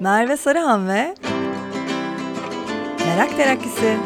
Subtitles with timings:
[0.00, 1.14] Merve Sarıhan ve
[3.06, 3.96] Merak Terakkisi.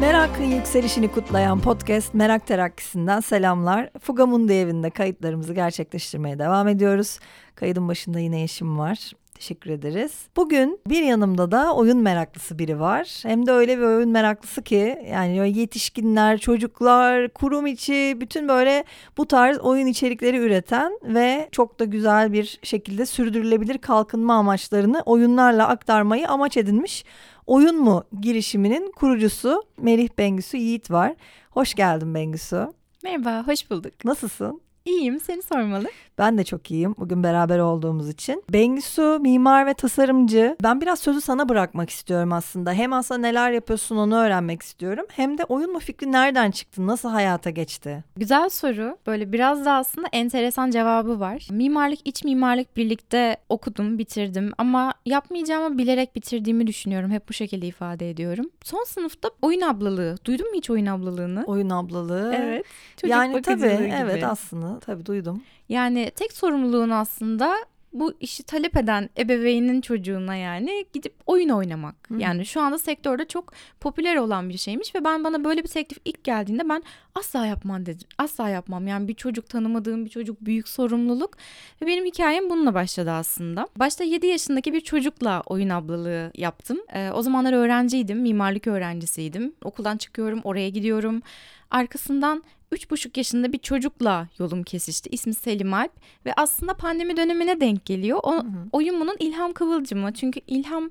[0.00, 3.90] Merakın yükselişini kutlayan podcast Merak Terakkisi'nden selamlar.
[4.00, 7.18] Fugamundi evinde kayıtlarımızı gerçekleştirmeye devam ediyoruz.
[7.54, 9.12] Kaydın başında yine eşim var.
[9.36, 10.12] Teşekkür ederiz.
[10.36, 13.20] Bugün bir yanımda da oyun meraklısı biri var.
[13.22, 18.84] Hem de öyle bir oyun meraklısı ki yani yetişkinler, çocuklar, kurum içi bütün böyle
[19.16, 25.68] bu tarz oyun içerikleri üreten ve çok da güzel bir şekilde sürdürülebilir kalkınma amaçlarını oyunlarla
[25.68, 27.04] aktarmayı amaç edinmiş
[27.46, 31.14] Oyun mu girişiminin kurucusu Merih Bengüsü Yiğit var.
[31.50, 32.66] Hoş geldin Bengüsü.
[33.02, 34.04] Merhaba, hoş bulduk.
[34.04, 34.60] Nasılsın?
[34.86, 35.88] İyiyim, seni sormalı.
[36.18, 38.42] Ben de çok iyiyim bugün beraber olduğumuz için.
[38.52, 40.56] Bengisu mimar ve tasarımcı.
[40.62, 42.72] Ben biraz sözü sana bırakmak istiyorum aslında.
[42.72, 45.06] Hem aslında neler yapıyorsun onu öğrenmek istiyorum.
[45.08, 46.86] Hem de oyun mu fikri nereden çıktı?
[46.86, 48.04] Nasıl hayata geçti?
[48.16, 48.96] Güzel soru.
[49.06, 51.48] Böyle biraz da aslında enteresan cevabı var.
[51.50, 54.52] Mimarlık, iç mimarlık birlikte okudum, bitirdim.
[54.58, 57.10] Ama yapmayacağımı bilerek bitirdiğimi düşünüyorum.
[57.10, 58.50] Hep bu şekilde ifade ediyorum.
[58.64, 60.16] Son sınıfta oyun ablalığı.
[60.24, 61.44] Duydun mu hiç oyun ablalığını?
[61.46, 62.34] Oyun ablalığı.
[62.36, 62.64] Evet.
[62.96, 63.94] Çocuk yani tabii gibi.
[64.02, 65.42] evet aslında tabii duydum.
[65.68, 67.56] Yani tek sorumluluğun aslında
[68.00, 71.94] bu işi talep eden ebeveynin çocuğuna yani gidip oyun oynamak.
[72.08, 72.14] Hı.
[72.18, 75.98] Yani şu anda sektörde çok popüler olan bir şeymiş ve ben bana böyle bir teklif
[76.04, 76.82] ilk geldiğinde ben
[77.14, 78.08] asla yapmam dedim.
[78.18, 78.86] Asla yapmam.
[78.86, 81.36] Yani bir çocuk tanımadığım bir çocuk büyük sorumluluk
[81.82, 83.68] ve benim hikayem bununla başladı aslında.
[83.76, 86.78] Başta 7 yaşındaki bir çocukla oyun ablalığı yaptım.
[86.94, 89.52] Ee, o zamanlar öğrenciydim, mimarlık öğrencisiydim.
[89.64, 91.22] Okuldan çıkıyorum, oraya gidiyorum.
[91.70, 95.10] Arkasından üç buçuk yaşında bir çocukla yolum kesişti.
[95.12, 95.92] İsmi Selim Alp
[96.26, 98.20] ve aslında pandemi dönemine denk geliyor.
[98.22, 98.68] O, hı hı.
[98.72, 100.14] oyun bunun ilham kıvılcımı.
[100.14, 100.90] Çünkü ilham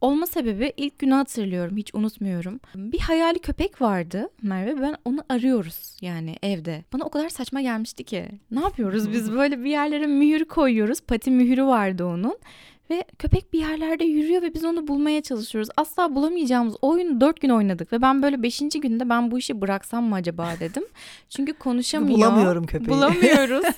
[0.00, 2.60] olma sebebi ilk günü hatırlıyorum hiç unutmuyorum.
[2.74, 6.84] Bir hayali köpek vardı Merve ben onu arıyoruz yani evde.
[6.92, 8.28] Bana o kadar saçma gelmişti ki.
[8.50, 11.00] Ne yapıyoruz biz böyle bir yerlere mühür koyuyoruz.
[11.00, 12.38] Pati mühürü vardı onun.
[12.90, 15.68] Ve köpek bir yerlerde yürüyor ve biz onu bulmaya çalışıyoruz.
[15.76, 17.92] Asla bulamayacağımız oyunu dört gün oynadık.
[17.92, 20.84] Ve ben böyle beşinci günde ben bu işi bıraksam mı acaba dedim.
[21.28, 22.18] Çünkü konuşamıyor.
[22.18, 22.88] Bulamıyorum köpeği.
[22.88, 23.64] Bulamıyoruz.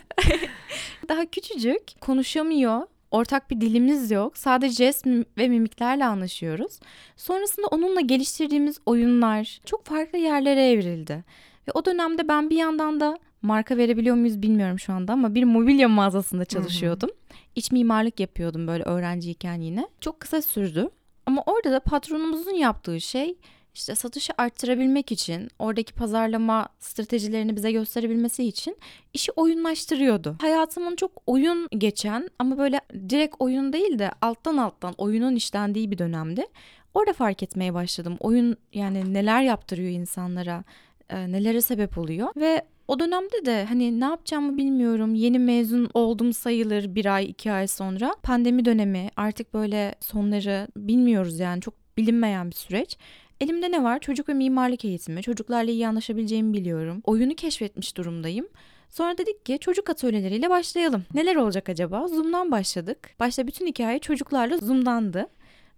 [1.08, 2.82] Daha küçücük konuşamıyor.
[3.10, 4.38] Ortak bir dilimiz yok.
[4.38, 5.06] Sadece jest
[5.38, 6.78] ve mimiklerle anlaşıyoruz.
[7.16, 11.24] Sonrasında onunla geliştirdiğimiz oyunlar çok farklı yerlere evrildi.
[11.68, 15.44] Ve o dönemde ben bir yandan da marka verebiliyor muyuz bilmiyorum şu anda ama bir
[15.44, 17.10] mobilya mağazasında çalışıyordum.
[17.10, 17.38] Hı hı.
[17.54, 19.88] İç mimarlık yapıyordum böyle öğrenciyken yine.
[20.00, 20.88] Çok kısa sürdü.
[21.26, 23.38] Ama orada da patronumuzun yaptığı şey
[23.74, 28.76] işte satışı arttırabilmek için, oradaki pazarlama stratejilerini bize gösterebilmesi için
[29.14, 30.36] işi oyunlaştırıyordu.
[30.40, 35.98] Hayatımın çok oyun geçen ama böyle direkt oyun değil de alttan alttan oyunun işlendiği bir
[35.98, 36.46] dönemdi.
[36.94, 38.16] Orada fark etmeye başladım.
[38.20, 40.64] Oyun yani neler yaptırıyor insanlara,
[41.12, 45.14] nelere sebep oluyor ve o dönemde de hani ne yapacağımı bilmiyorum.
[45.14, 48.14] Yeni mezun oldum sayılır bir ay iki ay sonra.
[48.22, 52.98] Pandemi dönemi artık böyle sonları bilmiyoruz yani çok bilinmeyen bir süreç.
[53.40, 54.00] Elimde ne var?
[54.00, 55.22] Çocuk ve mimarlık eğitimi.
[55.22, 57.00] Çocuklarla iyi anlaşabileceğimi biliyorum.
[57.04, 58.46] Oyunu keşfetmiş durumdayım.
[58.88, 61.04] Sonra dedik ki çocuk atölyeleriyle başlayalım.
[61.14, 62.08] Neler olacak acaba?
[62.08, 63.10] Zoom'dan başladık.
[63.20, 65.26] Başta bütün hikaye çocuklarla Zoom'dandı.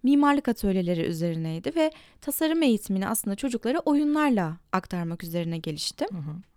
[0.03, 6.05] Mimarlık atölyeleri üzerineydi ve tasarım eğitimini aslında çocuklara oyunlarla aktarmak üzerine gelişti.
[6.11, 6.48] Hı hı.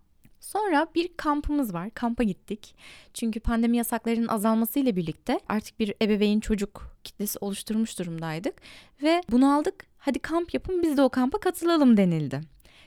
[0.52, 1.90] Sonra bir kampımız var.
[1.90, 2.74] Kampa gittik.
[3.14, 8.54] Çünkü pandemi yasaklarının azalmasıyla birlikte artık bir ebeveyn çocuk kitlesi oluşturmuş durumdaydık.
[9.02, 9.86] Ve bunu aldık.
[9.98, 12.40] Hadi kamp yapın biz de o kampa katılalım denildi.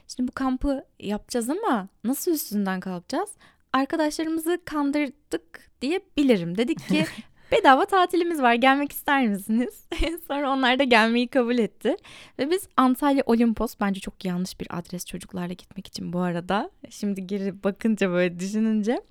[0.08, 3.30] Şimdi bu kampı yapacağız ama nasıl üstünden kalkacağız?
[3.74, 6.58] Arkadaşlarımızı kandırdık diyebilirim.
[6.58, 7.06] Dedik ki
[7.52, 9.88] bedava tatilimiz var gelmek ister misiniz?
[10.28, 11.96] Sonra onlar da gelmeyi kabul etti.
[12.40, 16.70] Ve biz Antalya Olimpos bence çok yanlış bir adres çocuklarla gitmek için bu arada.
[16.90, 19.02] Şimdi geri bakınca böyle düşününce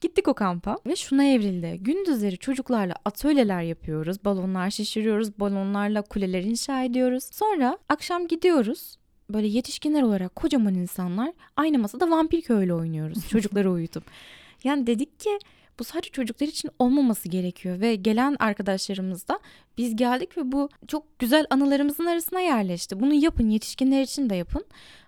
[0.00, 1.78] gittik o kampa ve şuna evrildi.
[1.80, 4.24] Gündüzleri çocuklarla atölyeler yapıyoruz.
[4.24, 5.40] Balonlar şişiriyoruz.
[5.40, 7.24] Balonlarla kuleler inşa ediyoruz.
[7.32, 8.96] Sonra akşam gidiyoruz
[9.32, 14.04] böyle yetişkinler olarak kocaman insanlar aynı masada vampir köylü oynuyoruz çocukları uyutup.
[14.64, 15.38] Yani dedik ki
[15.78, 19.40] bu sadece çocuklar için olmaması gerekiyor ve gelen arkadaşlarımız da
[19.78, 23.00] biz geldik ve bu çok güzel anılarımızın arasına yerleşti.
[23.00, 24.64] Bunu yapın, yetişkinler için de yapın.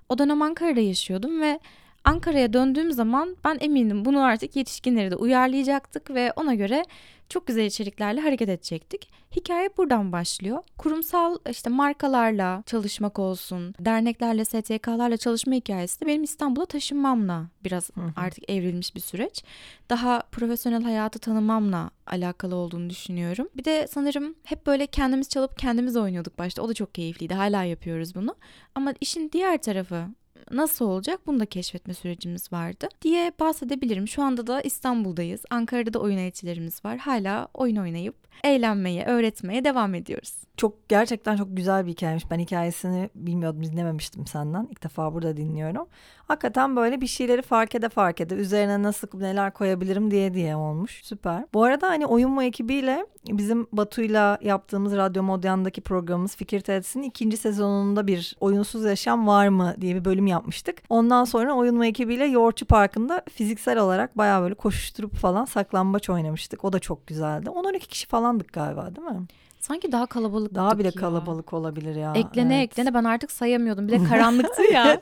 [0.08, 1.60] O dönem Ankara'da yaşıyordum ve
[2.04, 6.84] Ankara'ya döndüğüm zaman ben eminim bunu artık yetişkinleri de uyarlayacaktık ve ona göre
[7.28, 9.10] çok güzel içeriklerle hareket edecektik.
[9.36, 10.62] Hikaye buradan başlıyor.
[10.78, 18.50] Kurumsal işte markalarla çalışmak olsun, derneklerle, STK'larla çalışma hikayesi de benim İstanbul'a taşınmamla biraz artık
[18.50, 19.44] evrilmiş bir süreç.
[19.90, 23.48] Daha profesyonel hayatı tanımamla alakalı olduğunu düşünüyorum.
[23.56, 26.62] Bir de sanırım hep böyle kendimiz çalıp kendimiz oynuyorduk başta.
[26.62, 27.34] O da çok keyifliydi.
[27.34, 28.34] Hala yapıyoruz bunu.
[28.74, 30.06] Ama işin diğer tarafı
[30.50, 34.08] nasıl olacak bunu da keşfetme sürecimiz vardı diye bahsedebilirim.
[34.08, 35.42] Şu anda da İstanbul'dayız.
[35.50, 36.98] Ankara'da da oyun elçilerimiz var.
[36.98, 38.14] Hala oyun oynayıp
[38.44, 40.34] eğlenmeye, öğretmeye devam ediyoruz.
[40.56, 42.30] Çok gerçekten çok güzel bir hikayemiş.
[42.30, 44.68] Ben hikayesini bilmiyordum, dinlememiştim senden.
[44.70, 45.86] İlk defa burada dinliyorum.
[46.28, 51.00] Hakikaten böyle bir şeyleri fark ede fark ede üzerine nasıl neler koyabilirim diye diye olmuş.
[51.04, 51.44] Süper.
[51.54, 57.36] Bu arada hani Oyun mu ekibiyle bizim Batu'yla yaptığımız Radyo Modyan'daki programımız Fikir Teatrisi'nin ikinci
[57.36, 60.82] sezonunda bir oyunsuz yaşam var mı diye bir bölüm yapmıştık.
[60.88, 66.64] Ondan sonra Oyun mu ekibiyle Yoğurtçu Parkı'nda fiziksel olarak bayağı böyle koşuşturup falan saklambaç oynamıştık.
[66.64, 67.48] O da çok güzeldi.
[67.48, 69.26] 10-12 kişi falandık galiba değil mi?
[69.64, 70.94] Sanki daha kalabalık Daha bile ya.
[70.94, 72.12] kalabalık olabilir ya.
[72.14, 72.70] Eklene evet.
[72.70, 73.88] eklene ben artık sayamıyordum.
[73.88, 75.00] Bir de karanlıktı ya.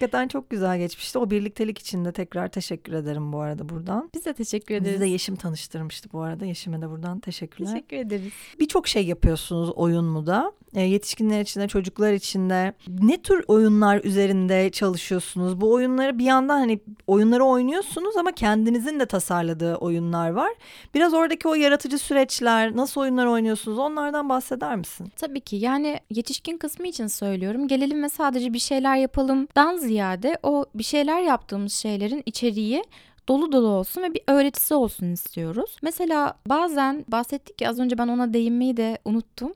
[0.00, 1.18] Hakikaten çok güzel geçmişti.
[1.18, 4.10] O birliktelik için de tekrar teşekkür ederim bu arada buradan.
[4.14, 4.92] Biz de teşekkür ederiz.
[4.92, 6.44] Bizi de Yeşim tanıştırmıştı bu arada.
[6.44, 7.70] Yeşim'e de buradan teşekkürler.
[7.72, 8.32] Teşekkür ederiz.
[8.60, 10.52] Birçok şey yapıyorsunuz oyun mu da.
[10.74, 12.74] E, yetişkinler için de çocuklar için de.
[13.00, 15.60] Ne tür oyunlar üzerinde çalışıyorsunuz?
[15.60, 20.50] Bu oyunları bir yandan hani oyunları oynuyorsunuz ama kendinizin de tasarladığı oyunlar var.
[20.94, 25.12] Biraz oradaki o yaratıcı süreçler, nasıl oyunlar oynuyorsunuz onlardan bahseder misin?
[25.16, 27.68] Tabii ki yani yetişkin kısmı için söylüyorum.
[27.68, 32.84] Gelelim ve sadece bir şeyler yapalımdan ziyade o bir şeyler yaptığımız şeylerin içeriği
[33.28, 35.76] dolu dolu olsun ve bir öğretisi olsun istiyoruz.
[35.82, 39.54] Mesela bazen bahsettik ya az önce ben ona değinmeyi de unuttum.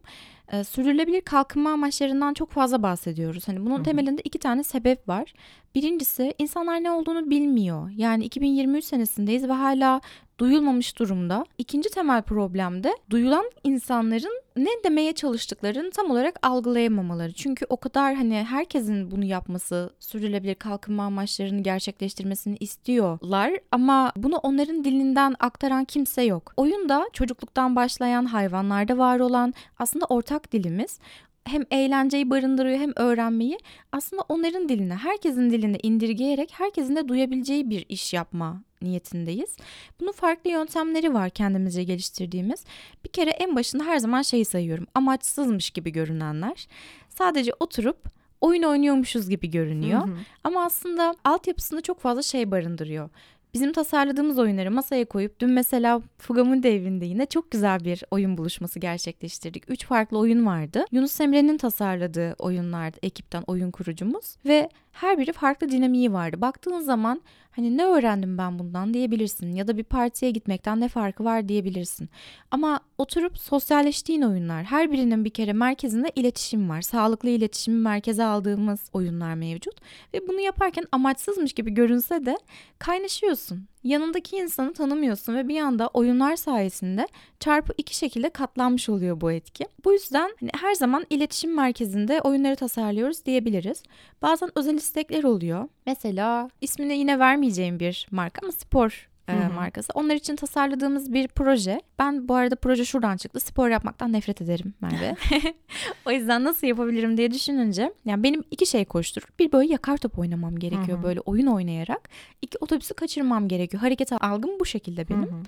[0.53, 3.49] Ee, sürdürülebilir kalkınma amaçlarından çok fazla bahsediyoruz.
[3.49, 3.83] Hani bunun Hı-hı.
[3.83, 5.35] temelinde iki tane sebep var.
[5.75, 7.91] Birincisi insanlar ne olduğunu bilmiyor.
[7.97, 10.01] Yani 2023 senesindeyiz ve hala
[10.39, 11.45] duyulmamış durumda.
[11.59, 17.33] İkinci temel problem de duyulan insanların ne demeye çalıştıklarını tam olarak algılayamamaları.
[17.33, 24.85] Çünkü o kadar hani herkesin bunu yapması, sürdürülebilir kalkınma amaçlarını gerçekleştirmesini istiyorlar ama bunu onların
[24.85, 26.53] dilinden aktaran kimse yok.
[26.57, 30.99] Oyunda çocukluktan başlayan hayvanlarda var olan aslında ortak dilimiz
[31.45, 33.59] hem eğlenceyi barındırıyor hem öğrenmeyi
[33.93, 39.57] aslında onların diline, herkesin diline indirgeyerek herkesin de duyabileceği bir iş yapma niyetindeyiz.
[40.01, 42.65] Bunun farklı yöntemleri var kendimizce geliştirdiğimiz.
[43.05, 44.87] Bir kere en başında her zaman şeyi sayıyorum.
[44.95, 46.67] Amaçsızmış gibi görünenler.
[47.09, 48.09] Sadece oturup
[48.41, 50.01] oyun oynuyormuşuz gibi görünüyor.
[50.01, 50.17] Hı hı.
[50.45, 53.11] Ama aslında altyapısında çok fazla şey barındırıyor.
[53.55, 58.79] Bizim tasarladığımız oyunları masaya koyup dün mesela Fugam'ın evinde yine çok güzel bir oyun buluşması
[58.79, 59.71] gerçekleştirdik.
[59.71, 60.85] Üç farklı oyun vardı.
[60.93, 66.41] Yunus Emre'nin tasarladığı oyunlardı ekipten oyun kurucumuz ve her biri farklı dinamiği vardı.
[66.41, 67.23] Baktığın zaman
[67.57, 72.09] hani ne öğrendim ben bundan diyebilirsin ya da bir partiye gitmekten ne farkı var diyebilirsin.
[72.51, 76.83] Ama oturup sosyalleştiğin oyunlar her birinin bir kere merkezinde iletişim var.
[76.83, 79.75] Sağlıklı iletişimi merkeze aldığımız oyunlar mevcut
[80.15, 82.39] ve bunu yaparken amaçsızmış gibi görünse de
[82.79, 87.09] kaynaşıyorsun yanındaki insanı tanımıyorsun ve bir anda oyunlar sayesinde
[87.41, 89.67] çarpı iki şekilde katlanmış oluyor bu etki.
[89.85, 93.83] Bu yüzden hani her zaman iletişim merkezinde oyunları tasarlıyoruz diyebiliriz.
[94.23, 95.69] Bazen özel istekler oluyor.
[95.87, 99.89] Mesela ismini yine vermeyeceğim bir marka ama spor e, markası.
[99.95, 101.81] Onlar için tasarladığımız bir proje.
[101.99, 103.41] Ben bu arada proje şuradan çıktı.
[103.41, 105.17] Spor yapmaktan nefret ederim Merve.
[106.07, 109.29] o yüzden nasıl yapabilirim diye düşününce yani benim iki şey koşturur.
[109.39, 112.09] Bir böyle yakar top oynamam gerekiyor böyle oyun oynayarak.
[112.43, 113.81] İki otobüsü kaçırmam gerekiyor.
[113.81, 115.43] Hareket algım bu şekilde benim.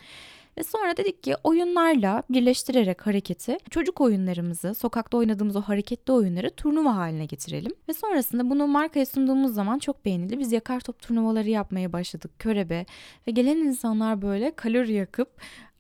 [0.59, 6.97] Ve sonra dedik ki oyunlarla birleştirerek hareketi çocuk oyunlarımızı, sokakta oynadığımız o hareketli oyunları turnuva
[6.97, 7.73] haline getirelim.
[7.89, 10.39] Ve sonrasında bunu markaya sunduğumuz zaman çok beğenildi.
[10.39, 12.87] Biz yakar top turnuvaları yapmaya başladık körebe
[13.27, 15.29] ve gelen insanlar böyle kalori yakıp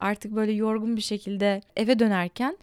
[0.01, 2.59] artık böyle yorgun bir şekilde eve dönerken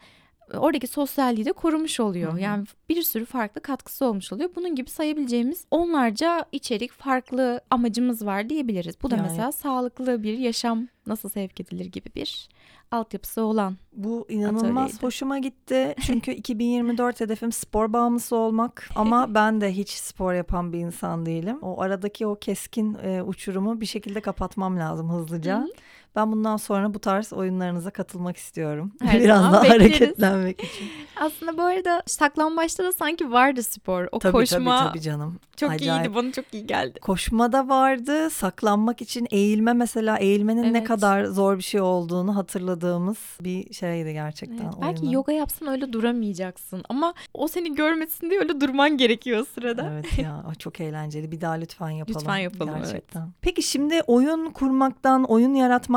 [0.60, 2.32] oradaki sosyalliği de korumuş oluyor.
[2.32, 2.40] Hı hı.
[2.40, 4.50] Yani bir sürü farklı katkısı olmuş oluyor.
[4.56, 8.96] Bunun gibi sayabileceğimiz onlarca içerik, farklı amacımız var diyebiliriz.
[9.02, 9.28] Bu da yani.
[9.30, 12.50] mesela sağlıklı bir yaşam nasıl sevk edilir gibi bir
[12.92, 15.06] altyapısı olan Bu inanılmaz atölyeydi.
[15.06, 15.96] hoşuma gitti.
[16.06, 21.58] Çünkü 2024 hedefim spor bağımlısı olmak ama ben de hiç spor yapan bir insan değilim.
[21.62, 25.60] O aradaki o keskin e, uçurumu bir şekilde kapatmam lazım hızlıca.
[25.60, 25.68] Hı-hı.
[26.16, 28.92] Ben bundan sonra bu tarz oyunlarınıza katılmak istiyorum.
[29.02, 29.82] Her Biraz daha bekleriz.
[29.82, 30.88] hareketlenmek için.
[31.16, 34.08] Aslında bu arada saklambaçta da sanki vardı spor.
[34.12, 35.40] O tabii, koşma tabii tabii canım.
[35.56, 36.06] Çok Acayip.
[36.06, 37.00] iyiydi bana çok iyi geldi.
[37.00, 38.30] Koşma da vardı.
[38.30, 40.72] Saklanmak için eğilme mesela eğilmenin evet.
[40.72, 44.64] ne kadar zor bir şey olduğunu hatırladığımız bir şeydi gerçekten.
[44.64, 49.46] Evet, belki yoga yapsan öyle duramayacaksın ama o seni görmesin diye öyle durman gerekiyor o
[49.46, 49.90] sırada.
[49.94, 51.32] Evet ya çok eğlenceli.
[51.32, 52.20] Bir daha lütfen yapalım.
[52.20, 53.22] Lütfen yapalım gerçekten.
[53.22, 53.32] Evet.
[53.42, 55.54] Peki şimdi oyun kurmaktan, oyun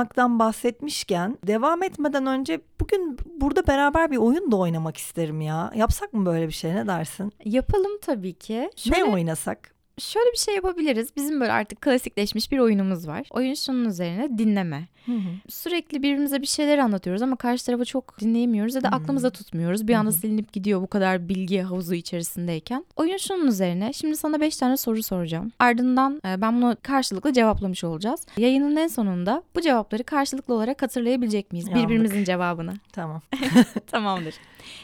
[0.06, 5.72] yaratmaktan bahsetmişken devam etmeden önce bugün burada beraber bir oyun da oynamak isterim ya.
[5.74, 7.32] Yapsak mı böyle bir şey ne dersin?
[7.44, 8.70] Yapalım tabii ki.
[8.76, 9.00] Şöyle...
[9.00, 9.76] Ne oynasak?
[9.98, 11.16] şöyle bir şey yapabiliriz.
[11.16, 13.28] Bizim böyle artık klasikleşmiş bir oyunumuz var.
[13.30, 14.88] Oyun şunun üzerine dinleme.
[15.06, 15.30] Hı hı.
[15.48, 19.88] Sürekli birbirimize bir şeyler anlatıyoruz ama karşı tarafı çok dinleyemiyoruz ya da Hı aklımıza tutmuyoruz.
[19.88, 22.84] Bir anda silinip gidiyor bu kadar bilgi havuzu içerisindeyken.
[22.96, 23.92] Oyun şunun üzerine.
[23.92, 25.52] Şimdi sana 5 tane soru soracağım.
[25.58, 28.26] Ardından e, ben bunu karşılıklı cevaplamış olacağız.
[28.36, 31.68] Yayının en sonunda bu cevapları karşılıklı olarak hatırlayabilecek miyiz?
[31.68, 31.84] Yandık.
[31.84, 32.74] Birbirimizin cevabını.
[32.92, 33.22] Tamam.
[33.86, 34.34] Tamamdır.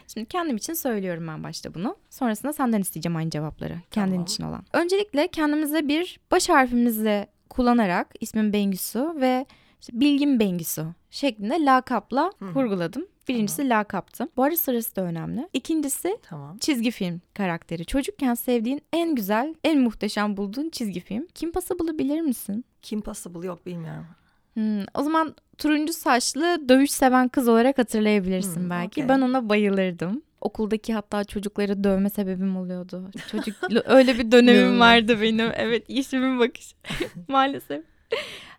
[0.08, 1.96] Şimdi kendim için söylüyorum ben başta bunu.
[2.10, 3.74] Sonrasında senden isteyeceğim aynı cevapları.
[3.90, 4.24] Kendin Tamam.
[4.24, 4.64] için olan.
[4.72, 9.46] Öncelikle kendimize bir baş harfimizle kullanarak ismim Bengisu ve
[9.82, 13.06] işte bilgim Bengisu şeklinde lakapla Hı vurguladım.
[13.28, 14.28] Birincisi lakaptı.
[14.36, 15.48] Bu arada sırası da önemli.
[15.52, 16.58] İkincisi Tamam.
[16.58, 17.84] çizgi film karakteri.
[17.84, 21.26] Çocukken sevdiğin en güzel, en muhteşem bulduğun çizgi film.
[21.34, 22.64] Kim Possible'ı bilir misin?
[22.82, 24.06] Kim Possible yok bilmiyorum.
[24.54, 28.88] Hmm, o zaman turuncu saçlı dövüş seven kız olarak hatırlayabilirsin Hmm, belki.
[29.02, 29.08] okey.
[29.08, 30.22] Ben ona bayılırdım.
[30.40, 33.10] Okuldaki hatta çocukları dövme sebebim oluyordu.
[33.30, 35.50] Çocuk öyle bir dönemim vardı benim.
[35.54, 36.74] Evet yeşimin bakış
[37.28, 37.84] maalesef.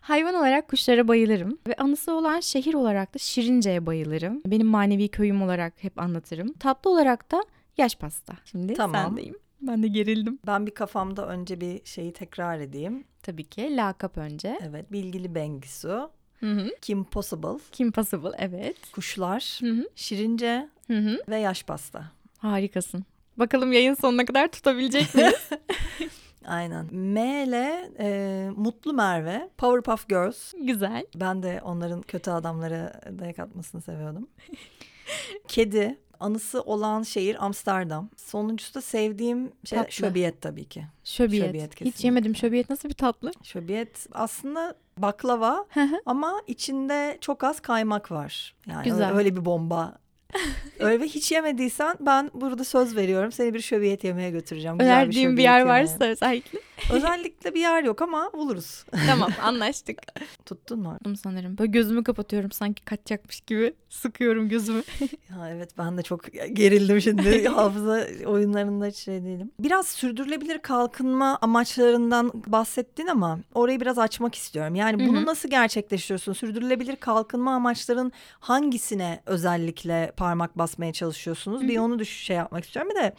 [0.04, 4.42] Hayvan olarak kuşlara bayılırım ve anısı olan şehir olarak da Şirince'ye bayılırım.
[4.46, 6.52] Benim manevi köyüm olarak hep anlatırım.
[6.52, 7.44] Tatlı olarak da
[7.78, 8.34] yaş pasta.
[8.44, 9.06] Şimdi Tamam.
[9.08, 9.34] sendeyim.
[9.60, 10.38] Ben de gerildim.
[10.46, 13.04] Ben bir kafamda önce bir şeyi tekrar edeyim.
[13.22, 14.58] Tabii ki lakap önce.
[14.68, 14.92] Evet.
[14.92, 16.10] Bilgili Bengisu.
[16.40, 16.68] Hı hı.
[16.80, 17.58] Kim Possible.
[17.72, 18.76] Kim Possible evet.
[18.92, 19.58] Kuşlar.
[19.60, 19.88] Hı hı.
[19.96, 21.18] Şirince Hı hı.
[21.28, 22.04] ve yaş pasta.
[22.38, 23.04] Harikasın.
[23.36, 25.48] Bakalım yayın sonuna kadar tutabilecek miyiz?
[26.46, 26.88] Aynen.
[26.92, 29.50] M ile e, Mutlu Merve.
[29.58, 30.54] Powerpuff Girls.
[30.62, 31.06] Güzel.
[31.14, 34.28] Ben de onların kötü adamları dayak atmasını seviyordum.
[35.48, 35.98] Kedi.
[36.20, 38.08] Anısı olan şehir Amsterdam.
[38.16, 39.92] Sonuncusu da sevdiğim şey Tatlı.
[39.92, 40.84] şöbiyet tabii ki.
[41.04, 41.46] Şöbiyet.
[41.46, 42.36] Şöbiyet Hiç yemedim.
[42.36, 43.32] Şöbiyet nasıl bir tatlı?
[43.42, 45.66] Şöbiyet aslında baklava
[46.06, 48.54] ama içinde çok az kaymak var.
[48.66, 49.16] Yani Güzel.
[49.16, 49.98] öyle bir bomba.
[50.78, 53.32] öyle ve hiç yemediysen ben burada söz veriyorum.
[53.32, 54.78] Seni bir şöbiyet yemeye götüreceğim.
[54.78, 55.80] Güzel Önerdiğim bir şöbiyet yer yemeğe.
[55.80, 56.58] varsa özellikle.
[56.90, 58.84] Özellikle bir yer yok ama buluruz.
[59.06, 59.98] tamam anlaştık.
[60.46, 60.98] Tuttun mu?
[61.04, 61.58] Bunu sanırım.
[61.58, 63.74] Böyle gözümü kapatıyorum sanki kaçacakmış gibi.
[63.88, 64.82] Sıkıyorum gözümü.
[65.00, 69.50] Ya evet ben de çok gerildim şimdi hafıza oyunlarında hiç şey değilim.
[69.58, 74.74] Biraz sürdürülebilir kalkınma amaçlarından bahsettin ama orayı biraz açmak istiyorum.
[74.74, 75.26] Yani bunu hı.
[75.26, 76.32] nasıl gerçekleştiriyorsun?
[76.32, 81.62] Sürdürülebilir kalkınma amaçlarının hangisine özellikle parmak basmaya çalışıyorsunuz?
[81.62, 82.92] Hı Bir onu düş şey yapmak istiyorum.
[82.94, 83.12] Bir de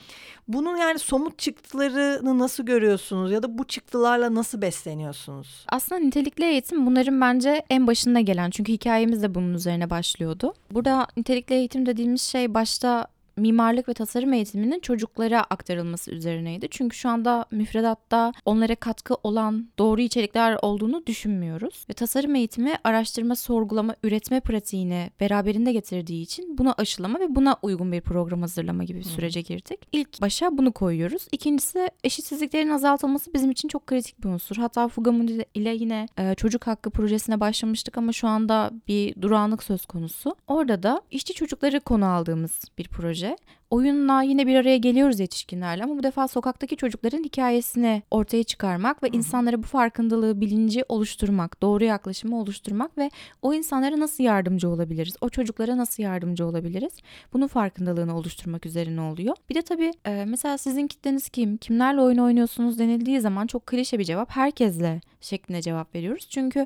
[0.47, 5.65] bunun yani somut çıktılarını nasıl görüyorsunuz ya da bu çıktılarla nasıl besleniyorsunuz?
[5.69, 8.49] Aslında nitelikli eğitim bunların bence en başında gelen.
[8.49, 10.53] Çünkü hikayemiz de bunun üzerine başlıyordu.
[10.71, 13.07] Burada nitelikli eğitim dediğimiz şey başta
[13.37, 16.67] mimarlık ve tasarım eğitiminin çocuklara aktarılması üzerineydi.
[16.71, 21.85] Çünkü şu anda müfredatta onlara katkı olan doğru içerikler olduğunu düşünmüyoruz.
[21.89, 27.91] Ve tasarım eğitimi araştırma, sorgulama, üretme pratiğini beraberinde getirdiği için buna aşılama ve buna uygun
[27.91, 29.79] bir program hazırlama gibi bir sürece girdik.
[29.91, 31.27] İlk başa bunu koyuyoruz.
[31.31, 34.55] İkincisi eşitsizliklerin azaltılması bizim için çok kritik bir unsur.
[34.55, 39.85] Hatta Fugamundi ile yine e, çocuk hakkı projesine başlamıştık ama şu anda bir durağanlık söz
[39.85, 40.35] konusu.
[40.47, 43.24] Orada da işçi çocukları konu aldığımız bir proje.
[43.69, 49.07] Oyunla yine bir araya geliyoruz yetişkinlerle ama bu defa sokaktaki çocukların hikayesini ortaya çıkarmak ve
[49.07, 53.09] insanlara bu farkındalığı, bilinci oluşturmak, doğru yaklaşımı oluşturmak ve
[53.41, 55.15] o insanlara nasıl yardımcı olabiliriz?
[55.21, 56.93] O çocuklara nasıl yardımcı olabiliriz?
[57.33, 59.35] Bunun farkındalığını oluşturmak üzerine oluyor.
[59.49, 61.57] Bir de tabii e, mesela sizin kitleniz kim?
[61.57, 66.27] Kimlerle oyun oynuyorsunuz denildiği zaman çok klişe bir cevap herkesle şeklinde cevap veriyoruz.
[66.29, 66.65] Çünkü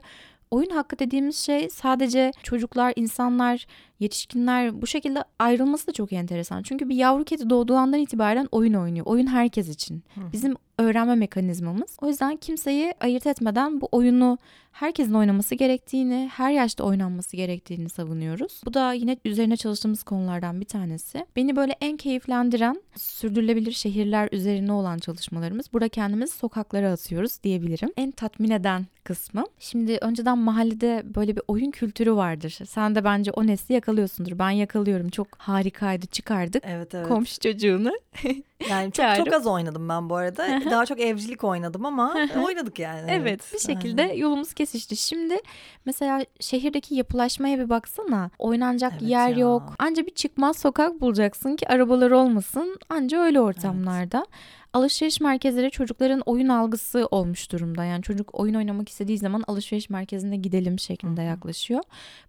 [0.52, 3.66] oyun hakkı dediğimiz şey sadece çocuklar, insanlar,
[4.00, 6.64] yetişkinler bu şekilde ayrılması da çok enteresan.
[6.64, 9.06] Çünkü bir yavru kedi doğduğu andan itibaren oyun oynuyor.
[9.06, 10.04] Oyun herkes için.
[10.34, 11.98] Bizim öğrenme mekanizmamız.
[12.02, 14.38] O yüzden kimseyi ayırt etmeden bu oyunu
[14.72, 18.62] herkesin oynaması gerektiğini, her yaşta oynanması gerektiğini savunuyoruz.
[18.66, 21.26] Bu da yine üzerine çalıştığımız konulardan bir tanesi.
[21.36, 25.74] Beni böyle en keyiflendiren sürdürülebilir şehirler üzerine olan çalışmalarımız.
[25.74, 27.90] Burada kendimizi sokaklara atıyoruz diyebilirim.
[27.98, 29.46] En tatmin eden kısmı.
[29.60, 32.60] Şimdi önceden mahallede böyle bir oyun kültürü vardır.
[32.70, 34.40] Sen de bence o nesli yakalıyorsundur.
[34.40, 35.10] Ben yakalıyorum.
[35.10, 36.06] Çok harikaydı.
[36.06, 36.64] Çıkardık.
[36.66, 37.08] Evet evet.
[37.08, 37.92] Komşu çocuğunu.
[38.70, 40.62] Yani çok çok az oynadım ben bu arada.
[40.72, 43.12] Daha çok evcilik oynadım ama oynadık yani.
[43.12, 44.14] Evet bir şekilde Aynen.
[44.14, 44.96] yolumuz kesişti.
[44.98, 45.38] Şimdi
[45.86, 48.30] mesela şehirdeki yapılaşmaya bir baksana.
[48.40, 49.38] Oynanacak Evet yer ya.
[49.38, 49.64] yok.
[49.80, 52.78] Anca bir çıkmaz sokak bulacaksın ki arabalar olmasın.
[52.90, 54.26] Anca öyle ortamlarda.
[54.74, 57.84] Alışveriş merkezleri çocukların oyun algısı olmuş durumda.
[57.86, 61.82] Yani çocuk oyun oynamak istediği zaman alışveriş merkezine gidelim şeklinde yaklaşıyor.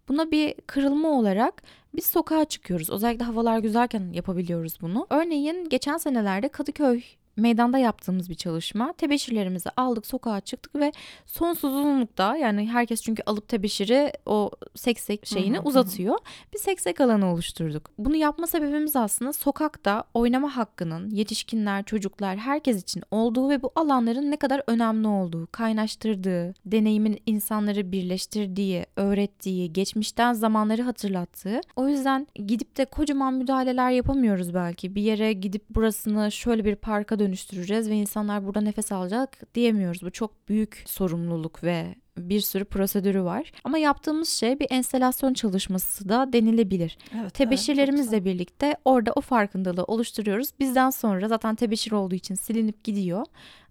[0.09, 1.63] Buna bir kırılma olarak
[1.97, 2.91] biz sokağa çıkıyoruz.
[2.91, 5.07] Özellikle havalar güzelken yapabiliyoruz bunu.
[5.11, 7.03] Örneğin geçen senelerde Kadıköy
[7.37, 8.93] meydanda yaptığımız bir çalışma.
[8.93, 10.93] Tebeşirlerimizi aldık sokağa çıktık ve
[11.27, 15.69] sonsuz uzunlukta yani herkes çünkü alıp tebeşiri o seksek şeyini Hı hı, hı.
[15.69, 16.19] uzatıyor.
[16.55, 17.91] Bir seksek alanı oluşturduk.
[17.99, 24.31] Bunu yapma sebebimiz aslında sokakta oynama hakkının yetişkinler, çocuklar herkes için olduğu ve bu alanların
[24.31, 31.61] ne kadar önemli olduğu, kaynaştırdığı, deneyimin insanları birleştirdiği, öğrettiği, geçmişten zamanları hatırlattığı.
[31.77, 34.95] O yüzden gidip de kocaman müdahaleler yapamıyoruz belki.
[34.95, 40.03] Bir yere gidip burasını şöyle bir parka dönüştüreceğiz ve insanlar burada nefes alacak diyemiyoruz.
[40.03, 43.53] Bu çok büyük sorumluluk ve bir sürü prosedürü var.
[43.65, 46.99] Ama yaptığımız şey bir enstelasyon çalışması da denilebilir.
[47.21, 50.51] Evet, Tebeşirlerimizle evet, birlikte orada o farkındalığı oluşturuyoruz.
[50.61, 53.27] Bizden sonra zaten tebeşir olduğu için silinip gidiyor.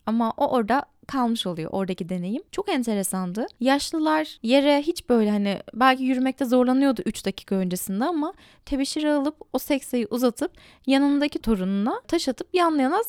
[0.05, 2.43] Ama o orada kalmış oluyor oradaki deneyim.
[2.51, 3.47] Çok enteresandı.
[3.59, 8.33] Yaşlılar yere hiç böyle hani belki yürümekte zorlanıyordu 3 dakika öncesinde ama
[8.65, 10.51] tebeşiri alıp o sekseyi uzatıp
[10.87, 13.01] yanındaki torununa taş atıp yan yana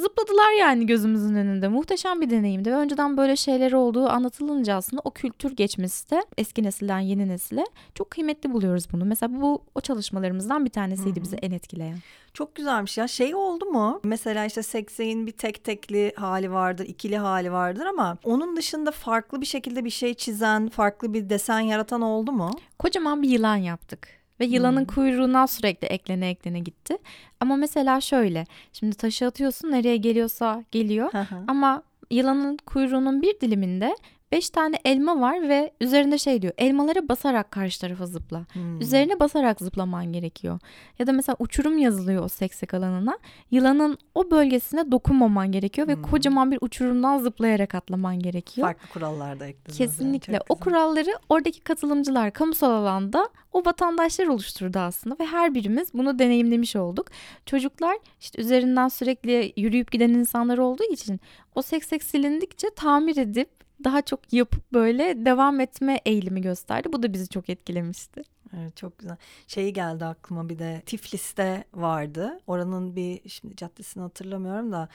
[0.00, 1.68] zıpladılar yani gözümüzün önünde.
[1.68, 6.62] Muhteşem bir deneyimdi ve önceden böyle şeyler olduğu anlatılınca aslında o kültür geçmesi de eski
[6.62, 9.04] nesilden yeni nesile çok kıymetli buluyoruz bunu.
[9.04, 11.96] Mesela bu o çalışmalarımızdan bir tanesiydi bizi en etkileyen.
[12.34, 13.08] Çok güzelmiş ya.
[13.08, 14.00] Şey oldu mu?
[14.04, 19.40] Mesela işte sekseğin bir tek tekli hali vardır, ikili hali vardır ama onun dışında farklı
[19.40, 22.50] bir şekilde bir şey çizen, farklı bir desen yaratan oldu mu?
[22.78, 24.23] Kocaman bir yılan yaptık.
[24.40, 24.86] Ve yılanın Hmm.
[24.86, 26.96] kuyruğuna sürekli eklene eklene gitti.
[27.40, 28.46] Ama mesela şöyle.
[28.72, 31.12] Şimdi taşı atıyorsun nereye geliyorsa geliyor.
[31.12, 31.26] Hı.
[31.48, 33.96] Ama yılanın kuyruğunun bir diliminde
[34.34, 36.52] beş tane elma var ve üzerinde şey diyor.
[36.58, 38.44] Elmalara basarak karşı tarafa zıpla.
[38.52, 38.80] Hmm.
[38.80, 40.58] Üzerine basarak zıplaman gerekiyor.
[40.98, 43.18] Ya da mesela uçurum yazılıyor o seksek alanına.
[43.50, 46.02] Yılanın o bölgesine dokunmaman gerekiyor ve Hmm.
[46.02, 48.66] kocaman bir uçurumdan zıplayarak atlaman gerekiyor.
[48.66, 49.78] Farklı kurallar da eklediniz.
[49.78, 50.32] Kesinlikle.
[50.32, 56.18] yani, o kuralları oradaki katılımcılar kamusal alanda o vatandaşlar oluşturdu aslında ve her birimiz bunu
[56.18, 57.06] deneyimlemiş olduk.
[57.46, 61.20] Çocuklar işte üzerinden sürekli yürüyüp giden insanlar olduğu için
[61.54, 66.88] o seksek silindikçe tamir edip daha çok yapıp böyle devam etme eğilimi gösterdi.
[66.92, 68.22] Bu da bizi çok etkilemişti.
[68.58, 69.16] Evet çok güzel.
[69.46, 72.40] Şey geldi aklıma bir de Tiflis'te vardı.
[72.46, 74.88] Oranın bir şimdi caddesini hatırlamıyorum da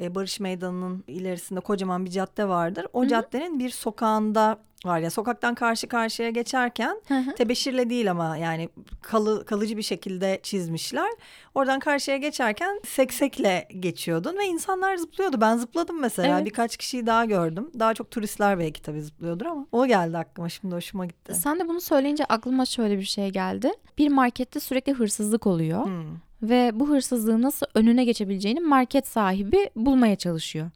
[0.00, 2.86] e, Barış Meydanı'nın ilerisinde kocaman bir cadde vardır.
[2.92, 3.08] O Hı hı.
[3.08, 7.00] caddenin bir sokağında var ya sokaktan karşı karşıya geçerken
[7.36, 8.68] tebeşirle değil ama yani
[9.02, 11.10] kalı, kalıcı bir şekilde çizmişler.
[11.54, 15.40] Oradan karşıya geçerken seksekle geçiyordun ve insanlar zıplıyordu.
[15.40, 16.36] Ben zıpladım mesela.
[16.36, 16.46] Evet.
[16.46, 17.70] Birkaç kişiyi daha gördüm.
[17.78, 21.34] Daha çok turistler belki tabii zıplıyordur ama o geldi aklıma şimdi hoşuma gitti.
[21.34, 23.70] Sen de bunu söyleyince aklıma şöyle bir şey geldi.
[23.98, 25.86] Bir markette sürekli hırsızlık oluyor.
[25.86, 26.04] Hmm.
[26.42, 30.70] ve bu hırsızlığın nasıl önüne geçebileceğini market sahibi bulmaya çalışıyor.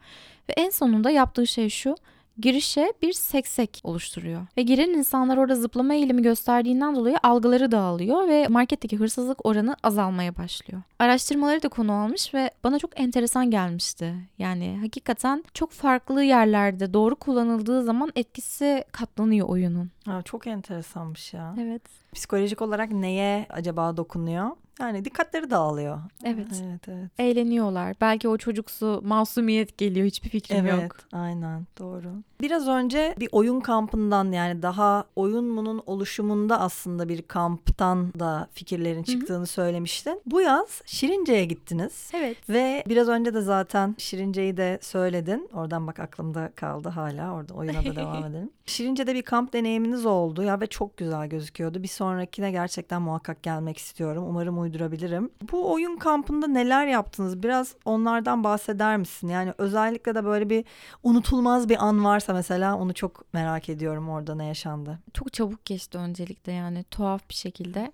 [0.49, 1.95] Ve en sonunda yaptığı şey şu.
[2.39, 4.47] Girişe bir seksek oluşturuyor.
[4.57, 10.37] Ve giren insanlar orada zıplama eğilimi gösterdiğinden dolayı algıları dağılıyor ve marketteki hırsızlık oranı azalmaya
[10.37, 10.83] başlıyor.
[10.99, 14.15] Araştırmaları da konu almış ve bana çok enteresan gelmişti.
[14.39, 19.91] Yani hakikaten çok farklı yerlerde doğru kullanıldığı zaman etkisi katlanıyor oyunun.
[20.05, 21.55] Ha, çok enteresanmış ya.
[21.61, 21.83] Evet.
[22.13, 24.51] Psikolojik olarak neye acaba dokunuyor?
[24.81, 25.99] Yani dikkatleri dağılıyor.
[26.25, 26.63] Evet.
[26.65, 27.11] Evet, evet.
[27.19, 27.97] Eğleniyorlar.
[28.01, 30.07] Belki o çocuksu masumiyet geliyor.
[30.07, 30.97] Hiçbir fikrim Evet, yok.
[31.13, 32.13] aynen doğru.
[32.41, 39.03] Biraz önce bir oyun kampından yani daha oyun bunun oluşumunda aslında bir kamptan da fikirlerin
[39.03, 40.21] çıktığını söylemiştin.
[40.27, 42.11] Bu yaz Şirince'ye gittiniz.
[42.15, 42.37] Evet.
[42.49, 45.49] Ve biraz önce de zaten Şirince'yi de söyledin.
[45.55, 47.35] Oradan bak aklımda kaldı hala.
[47.35, 48.51] Orada oyuna da devam edelim.
[48.67, 51.83] Şirince'de bir kamp deneyiminiz oldu ya ve çok güzel gözüküyordu.
[51.83, 54.25] Bir sonrakine gerçekten muhakkak gelmek istiyorum.
[54.29, 55.31] Umarım uydurabilirim.
[55.53, 57.43] Bu oyun kampında neler yaptınız?
[57.43, 59.29] Biraz onlardan bahseder misin?
[59.29, 60.65] Yani özellikle de böyle bir
[61.03, 64.99] unutulmaz bir an varsa mesela onu çok merak ediyorum orada ne yaşandı.
[65.15, 67.93] Çok çabuk geçti öncelikle yani tuhaf bir şekilde.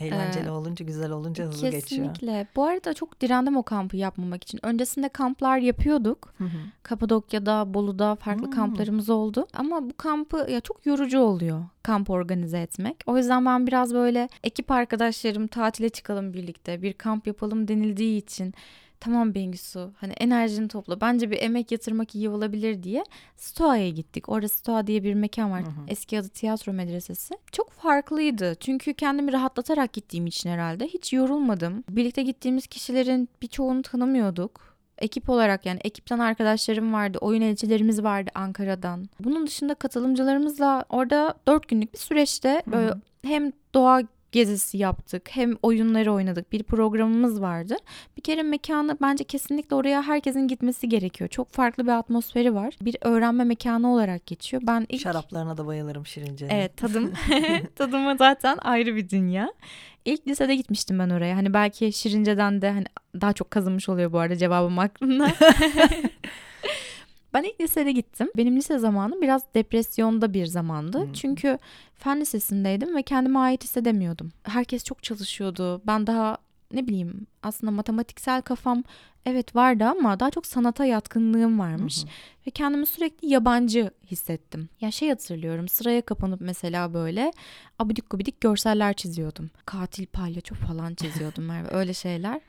[0.00, 1.82] Eğlenceli Ee, olunca, güzel olunca hızlı geçiyor.
[2.12, 2.46] Kesinlikle.
[2.56, 4.66] Bu arada çok direndim o kampı yapmamak için.
[4.66, 6.34] Öncesinde kamplar yapıyorduk.
[6.38, 6.58] Hı hı.
[6.82, 8.50] Kapadokya'da, Bolu'da farklı Hmm.
[8.52, 9.46] kamplarımız oldu.
[9.54, 12.96] Ama bu kampı ya çok yorucu oluyor kamp organize etmek.
[13.06, 18.54] O yüzden ben biraz böyle ekip arkadaşlarım tatile çıkalım birlikte, bir kamp yapalım denildiği için
[19.06, 23.04] tamam Bengisu hani enerjini topla bence bir emek yatırmak iyi olabilir diye
[23.36, 24.28] Stoa'ya gittik.
[24.28, 25.62] Orada Stoa diye bir mekan var.
[25.62, 25.84] Hı hı.
[25.88, 27.34] Eski adı tiyatro medresesi.
[27.52, 28.54] Çok farklıydı.
[28.60, 30.86] Çünkü kendimi rahatlatarak gittiğim için herhalde.
[30.86, 31.84] Hiç yorulmadım.
[31.90, 34.76] Birlikte gittiğimiz kişilerin birçoğunu tanımıyorduk.
[34.98, 37.18] Ekip olarak yani ekipten arkadaşlarım vardı.
[37.20, 39.08] Oyun elçilerimiz vardı Ankara'dan.
[39.20, 44.02] Bunun dışında katılımcılarımızla orada dört günlük bir süreçte böyle hem doğa
[44.36, 47.76] gezisi yaptık hem oyunları oynadık bir programımız vardı.
[48.16, 51.30] Bir kere mekanı bence kesinlikle oraya herkesin gitmesi gerekiyor.
[51.30, 52.76] Çok farklı bir atmosferi var.
[52.80, 54.62] Bir öğrenme mekanı olarak geçiyor.
[54.66, 55.00] Ben ilk...
[55.00, 56.50] Şaraplarına da bayılırım Şirince'nin.
[56.50, 57.12] Evet tadım
[57.74, 59.52] tadımı zaten ayrı bir dünya.
[60.04, 61.36] İlk lisede gitmiştim ben oraya.
[61.36, 62.84] Hani belki Şirince'den de hani
[63.20, 65.32] daha çok kazınmış oluyor bu arada cevabım aklımda.
[67.36, 68.30] ben ilk lisede gittim.
[68.36, 71.00] Benim lise zamanım biraz depresyonda bir zamandı.
[71.00, 71.12] Hmm.
[71.12, 71.58] Çünkü
[71.94, 74.32] fen lisesindeydim ve kendime ait hissedemiyordum.
[74.42, 75.82] Herkes çok çalışıyordu.
[75.86, 76.38] Ben daha
[76.72, 78.84] ne bileyim aslında matematiksel kafam
[79.26, 81.98] evet vardı ama daha çok sanata yatkınlığım varmış.
[81.98, 82.10] Hı hı.
[82.46, 84.68] Ve kendimi sürekli yabancı hissettim.
[84.80, 87.32] Ya şey hatırlıyorum sıraya kapanıp mesela böyle
[87.78, 89.50] abidik gubidik görseller çiziyordum.
[89.66, 92.40] Katil palyaço falan çiziyordum Merve öyle şeyler.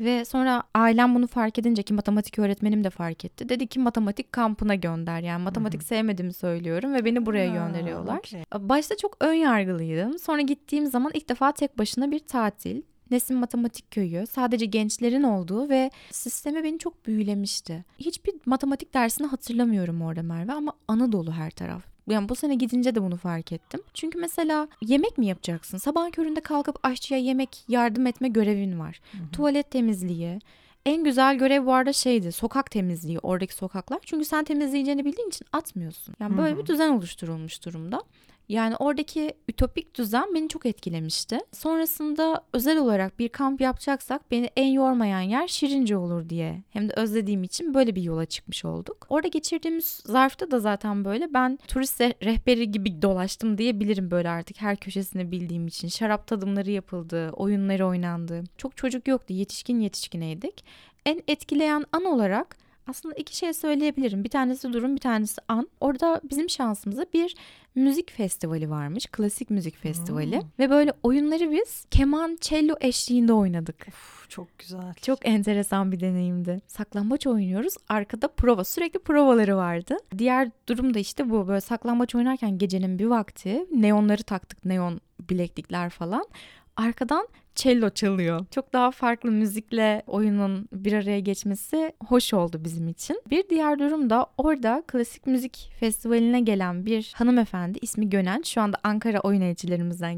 [0.00, 3.48] Ve sonra ailem bunu fark edince ki matematik öğretmenim de fark etti.
[3.48, 5.20] Dedi ki matematik kampına gönder.
[5.20, 5.88] Yani matematik Hı-hı.
[5.88, 8.18] sevmediğimi söylüyorum ve beni buraya ha, gönderiyorlar.
[8.18, 8.44] Okay.
[8.68, 10.18] Başta çok ön yargılıydım.
[10.18, 12.82] Sonra gittiğim zaman ilk defa tek başına bir tatil.
[13.12, 17.84] Nesin Matematik Köyü sadece gençlerin olduğu ve sisteme beni çok büyülemişti.
[17.98, 21.82] Hiçbir matematik dersini hatırlamıyorum orada Merve ama anı dolu her taraf.
[22.08, 23.80] Yani bu sene gidince de bunu fark ettim.
[23.94, 25.78] Çünkü mesela yemek mi yapacaksın?
[25.78, 29.00] Sabah köründe kalkıp aşçıya yemek yardım etme görevin var.
[29.12, 29.30] Hı hı.
[29.32, 30.38] Tuvalet temizliği,
[30.86, 34.00] en güzel görev bu arada şeydi sokak temizliği oradaki sokaklar.
[34.04, 36.14] Çünkü sen temizleyeceğini bildiğin için atmıyorsun.
[36.20, 36.62] Yani böyle Hı-hı.
[36.62, 38.02] bir düzen oluşturulmuş durumda.
[38.48, 41.38] Yani oradaki ütopik düzen beni çok etkilemişti.
[41.52, 46.62] Sonrasında özel olarak bir kamp yapacaksak beni en yormayan yer Şirince olur diye.
[46.70, 49.06] Hem de özlediğim için böyle bir yola çıkmış olduk.
[49.08, 54.76] Orada geçirdiğimiz zarfta da zaten böyle ben turist rehberi gibi dolaştım diyebilirim böyle artık her
[54.76, 55.88] köşesini bildiğim için.
[55.88, 58.44] Şarap tadımları yapıldı, oyunları oynandı.
[58.58, 60.64] Çok çocuk yoktu, yetişkin yetişkineydik.
[61.06, 64.24] En etkileyen an olarak aslında iki şey söyleyebilirim.
[64.24, 65.68] Bir tanesi durum, bir tanesi an.
[65.80, 67.36] Orada bizim şansımıza bir
[67.74, 69.06] müzik festivali varmış.
[69.06, 70.40] Klasik müzik festivali.
[70.40, 70.48] Hmm.
[70.58, 73.86] Ve böyle oyunları biz keman, cello eşliğinde oynadık.
[73.88, 74.94] Uf, çok güzel.
[75.02, 76.60] Çok enteresan bir deneyimdi.
[76.66, 77.74] Saklambaç oynuyoruz.
[77.88, 78.64] Arkada prova.
[78.64, 79.96] Sürekli provaları vardı.
[80.18, 81.48] Diğer durum da işte bu.
[81.48, 84.64] Böyle saklambaç oynarken gecenin bir vakti neonları taktık.
[84.64, 86.24] Neon bileklikler falan.
[86.76, 88.46] Arkadan cello çalıyor.
[88.50, 93.22] Çok daha farklı müzikle oyunun bir araya geçmesi hoş oldu bizim için.
[93.30, 98.42] Bir diğer durum da orada klasik müzik festivaline gelen bir hanımefendi ismi Gönen.
[98.42, 99.40] Şu anda Ankara oyun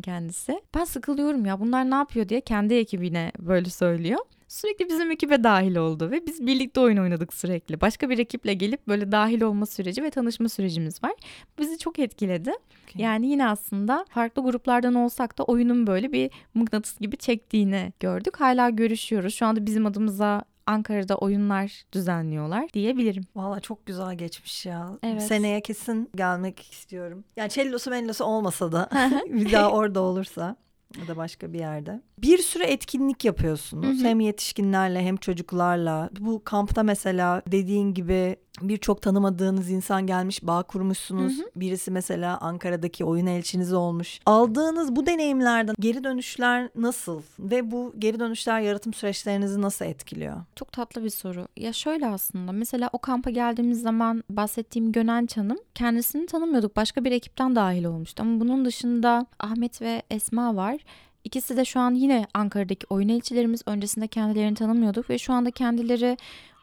[0.01, 0.61] kendisi.
[0.75, 5.77] Ben sıkılıyorum ya bunlar ne yapıyor diye kendi ekibine böyle söylüyor sürekli bizim ekibe dahil
[5.77, 7.81] oldu ve biz birlikte oyun oynadık sürekli.
[7.81, 11.13] Başka bir ekiple gelip böyle dahil olma süreci ve tanışma sürecimiz var.
[11.59, 12.51] Bizi çok etkiledi.
[12.51, 13.03] Okay.
[13.03, 18.41] Yani yine aslında farklı gruplardan olsak da oyunun böyle bir mıknatıs gibi çektiğini gördük.
[18.41, 19.35] Hala görüşüyoruz.
[19.35, 23.25] Şu anda bizim adımıza Ankara'da oyunlar düzenliyorlar diyebilirim.
[23.37, 24.99] Valla çok güzel geçmiş ya.
[25.03, 25.23] Evet.
[25.23, 27.25] Seneye kesin gelmek istiyorum.
[27.37, 28.89] Yani cellosu mellosu olmasa da
[29.27, 30.57] bir daha orada olursa
[31.01, 32.01] ya da başka bir yerde.
[32.19, 33.99] Bir sürü etkinlik yapıyorsunuz.
[33.99, 34.09] Hı hı.
[34.09, 36.11] Hem yetişkinlerle hem çocuklarla.
[36.21, 41.39] Bu kampta mesela dediğin gibi birçok tanımadığınız insan gelmiş bağ kurmuşsunuz.
[41.39, 41.51] Hı hı.
[41.57, 44.21] Birisi mesela Ankara'daki oyun elçiniz olmuş.
[44.27, 50.37] Aldığınız bu deneyimlerden geri dönüşler nasıl ve bu geri dönüşler yaratım süreçlerinizi nasıl etkiliyor?
[50.57, 51.49] Çok tatlı bir soru.
[51.57, 56.77] Ya şöyle aslında mesela o kampa geldiğimiz zaman bahsettiğim Gönenç Hanım kendisini tanımıyorduk.
[56.77, 58.23] Başka bir ekipten dahil olmuştu.
[58.23, 60.77] Ama bunun dışında Ahmet ve Esma var.
[61.25, 63.63] İkisi de şu an yine Ankara'daki oyun elçilerimiz.
[63.67, 66.17] Öncesinde kendilerini tanımıyorduk ve şu anda kendileri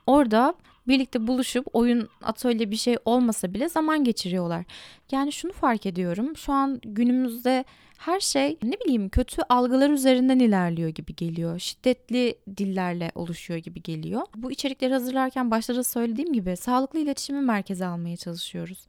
[0.07, 0.53] orada
[0.87, 4.65] birlikte buluşup oyun atölye bir şey olmasa bile zaman geçiriyorlar.
[5.11, 6.37] Yani şunu fark ediyorum.
[6.37, 7.65] Şu an günümüzde
[7.97, 11.59] her şey ne bileyim kötü algılar üzerinden ilerliyor gibi geliyor.
[11.59, 14.21] Şiddetli dillerle oluşuyor gibi geliyor.
[14.35, 18.87] Bu içerikleri hazırlarken başta da söylediğim gibi sağlıklı iletişimi merkeze almaya çalışıyoruz.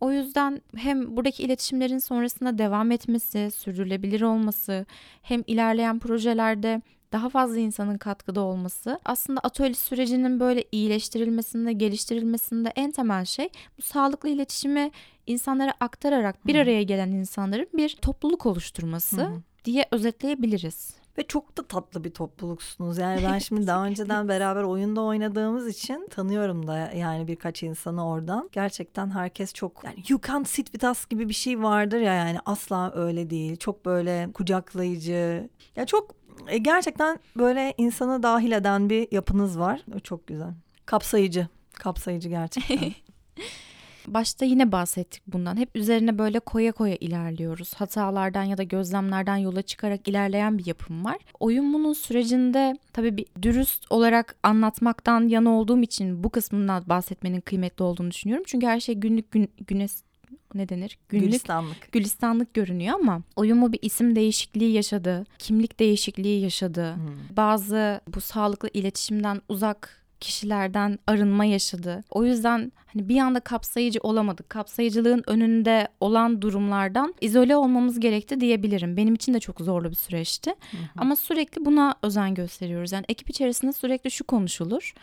[0.00, 4.86] O yüzden hem buradaki iletişimlerin sonrasında devam etmesi, sürdürülebilir olması,
[5.22, 12.90] hem ilerleyen projelerde daha fazla insanın katkıda olması aslında atölye sürecinin böyle iyileştirilmesinde, geliştirilmesinde en
[12.90, 14.90] temel şey bu sağlıklı iletişimi
[15.26, 19.42] insanlara aktararak bir araya gelen insanların bir topluluk oluşturması Hı.
[19.64, 20.94] diye özetleyebiliriz.
[21.18, 22.98] Ve çok da tatlı bir topluluksunuz.
[22.98, 28.48] Yani ben şimdi daha önceden beraber oyunda oynadığımız için tanıyorum da yani birkaç insanı oradan.
[28.52, 32.38] Gerçekten herkes çok yani you can't sit with us gibi bir şey vardır ya yani
[32.46, 33.56] asla öyle değil.
[33.56, 35.48] Çok böyle kucaklayıcı.
[35.76, 36.14] Ya çok
[36.48, 39.80] e, gerçekten böyle insanı dahil eden bir yapınız var.
[40.02, 40.54] Çok güzel.
[40.86, 41.48] Kapsayıcı.
[41.72, 42.78] Kapsayıcı gerçekten.
[44.06, 45.56] Başta yine bahsettik bundan.
[45.56, 47.74] Hep üzerine böyle koya koya ilerliyoruz.
[47.74, 51.16] Hatalardan ya da gözlemlerden yola çıkarak ilerleyen bir yapım var.
[51.40, 57.82] Oyun bunun sürecinde tabii bir dürüst olarak anlatmaktan yana olduğum için bu kısmından bahsetmenin kıymetli
[57.82, 58.44] olduğunu düşünüyorum.
[58.46, 59.86] Çünkü her şey günlük gün, güne
[60.56, 60.98] ne denir?
[61.08, 61.92] Günlük Gülistanlık.
[61.92, 66.94] gülistanlık görünüyor ama oyun mu bir isim değişikliği yaşadı, kimlik değişikliği yaşadı.
[66.94, 67.36] Hmm.
[67.36, 72.04] Bazı bu sağlıklı iletişimden uzak kişilerden arınma yaşadı.
[72.10, 74.50] O yüzden hani bir anda kapsayıcı olamadık.
[74.50, 78.96] Kapsayıcılığın önünde olan durumlardan izole olmamız gerekti diyebilirim.
[78.96, 80.50] Benim için de çok zorlu bir süreçti.
[80.50, 80.80] Hı hı.
[80.96, 82.92] Ama sürekli buna özen gösteriyoruz.
[82.92, 84.94] Yani ekip içerisinde sürekli şu konuşulur.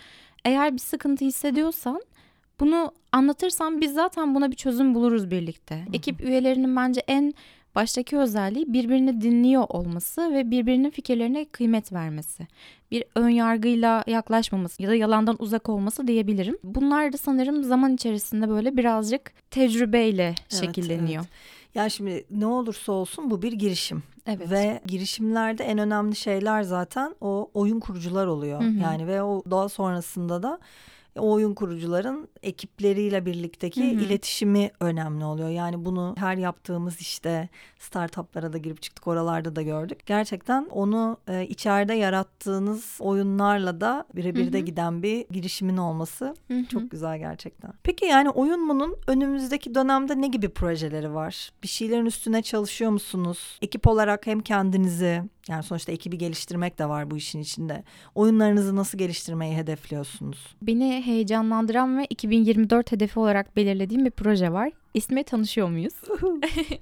[0.46, 2.02] Eğer bir sıkıntı hissediyorsan
[2.63, 5.86] bunu anlatırsan biz zaten buna bir çözüm buluruz birlikte.
[5.93, 7.34] Ekip üyelerinin bence en
[7.76, 12.47] baştaki özelliği birbirini dinliyor olması ve birbirinin fikirlerine kıymet vermesi.
[12.91, 16.58] Bir ön yargıyla yaklaşmaması ya da yalandan uzak olması diyebilirim.
[16.63, 21.26] Bunlar da sanırım zaman içerisinde böyle birazcık tecrübeyle Evet, şekilleniyor.
[21.76, 24.04] Ya şimdi ne olursa olsun bu bir girişim.
[24.28, 24.52] Evet.
[24.52, 28.62] Ve girişimlerde en önemli şeyler zaten o oyun kurucular oluyor.
[28.62, 28.80] Hı hı.
[28.84, 30.60] Yani ve o daha sonrasında da
[31.19, 34.04] o oyun kurucuların ekipleriyle birlikteki Hı hı.
[34.06, 35.49] iletişimi önemli oluyor.
[35.49, 37.49] Yani bunu her yaptığımız işte
[37.80, 40.06] startuplara da girip çıktık oralarda da gördük.
[40.06, 46.65] Gerçekten onu e, içeride yarattığınız oyunlarla da birebir de giden bir girişimin olması Hı hı.
[46.65, 47.73] çok güzel gerçekten.
[47.84, 51.52] Peki yani Oyunmu'nun önümüzdeki dönemde ne gibi projeleri var?
[51.63, 53.58] Bir şeylerin üstüne çalışıyor musunuz?
[53.62, 57.84] Ekip olarak hem kendinizi yani sonuçta ekibi geliştirmek de var bu işin içinde.
[58.15, 60.56] Oyunlarınızı nasıl geliştirmeyi hedefliyorsunuz?
[60.62, 64.71] Beni heyecanlandıran ve 2024 hedefi olarak belirlediğim bir proje var.
[64.93, 65.93] İsmi tanışıyor muyuz?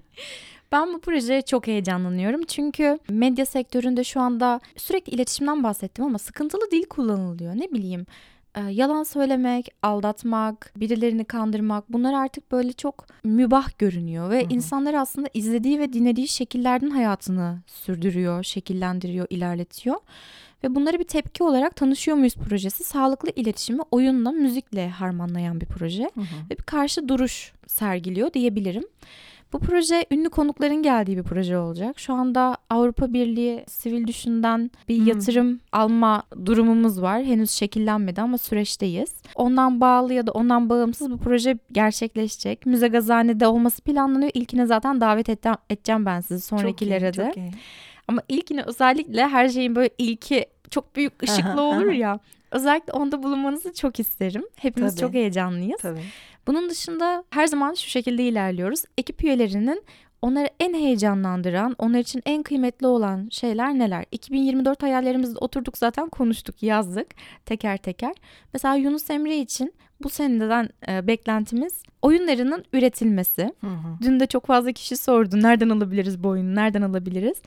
[0.72, 6.72] Ben bu projeye çok heyecanlanıyorum çünkü medya sektöründe şu anda sürekli iletişimden bahsettim ama sıkıntılı
[6.72, 7.56] dil kullanılıyor.
[7.56, 8.06] Ne bileyim
[8.60, 14.54] yalan söylemek, aldatmak, birilerini kandırmak bunlar artık böyle çok mübah görünüyor ve Hı hı.
[14.54, 19.96] insanlar aslında izlediği ve dinlediği şekillerden hayatını sürdürüyor, şekillendiriyor, ilerletiyor.
[20.64, 26.10] Ve bunlara bir tepki olarak Tanışıyor Muyuz projesi sağlıklı iletişimi oyunla, müzikle harmanlayan bir proje
[26.50, 28.84] ve bir karşı duruş sergiliyor diyebilirim.
[29.54, 32.00] Bu proje ünlü konukların geldiği bir proje olacak.
[32.00, 35.08] Şu anda Avrupa Birliği Sivil Düşün'den bir Hmm.
[35.08, 37.24] yatırım alma durumumuz var.
[37.24, 39.14] Henüz şekillenmedi ama süreçteyiz.
[39.36, 42.66] Ondan bağlı ya da ondan bağımsız bu proje gerçekleşecek.
[42.66, 44.32] Müze Gazhane'de olması planlanıyor.
[44.34, 47.28] İlkine zaten davet ette- edeceğim ben sizi sonrakilere çok iyi, de.
[47.28, 47.52] çok iyi.
[48.08, 51.94] Ama ilkine özellikle her şeyin böyle ilki çok büyük ışıklı Aha, olur aha.
[51.94, 52.20] ya.
[52.52, 54.44] Özellikle onda bulunmanızı çok isterim.
[54.56, 55.02] Hepimiz Tabii.
[55.02, 55.82] çok heyecanlıyız.
[55.82, 56.02] Tabii.
[56.48, 58.84] Bunun dışında her zaman şu şekilde ilerliyoruz.
[58.98, 59.84] Ekip üyelerinin
[60.22, 64.06] onları en heyecanlandıran, onlar için en kıymetli olan şeyler neler?
[64.12, 67.08] 2024 hayallerimizde oturduk zaten konuştuk, yazdık
[67.46, 68.14] teker teker.
[68.54, 69.74] Mesela Yunus Emre için
[70.04, 73.54] bu seneden e, beklentimiz oyunlarının üretilmesi.
[73.62, 73.98] Hı hı.
[74.02, 77.42] Dün de çok fazla kişi sordu nereden alabiliriz bu oyunu, nereden alabiliriz?